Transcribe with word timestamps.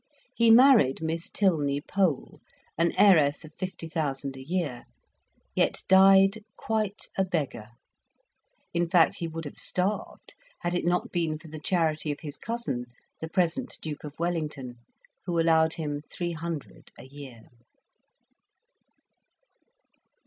He 0.33 0.49
married 0.49 1.03
Miss 1.03 1.29
Tylney 1.29 1.79
Pole, 1.79 2.39
an 2.75 2.91
heiress 2.93 3.45
of 3.45 3.53
fifty 3.53 3.87
thousand 3.87 4.35
a 4.35 4.41
year, 4.41 4.85
yet 5.55 5.83
died 5.87 6.43
quite 6.57 7.05
a 7.19 7.23
beggar: 7.23 7.67
in 8.73 8.89
fact, 8.89 9.17
he 9.17 9.27
would 9.27 9.45
have 9.45 9.59
starved, 9.59 10.33
had 10.61 10.73
it 10.73 10.85
not 10.85 11.11
been 11.11 11.37
for 11.37 11.49
the 11.49 11.59
charity 11.61 12.11
of 12.11 12.21
his 12.21 12.35
cousin, 12.37 12.85
the 13.19 13.29
present 13.29 13.77
Duke 13.79 14.03
of 14.03 14.17
Wellington, 14.17 14.77
who 15.27 15.39
allowed 15.39 15.73
him 15.73 16.01
three 16.09 16.31
hundred 16.33 16.91
a 16.97 17.03
year. 17.05 17.41